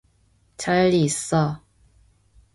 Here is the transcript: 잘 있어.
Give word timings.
잘 0.57 0.95
있어. 0.95 1.61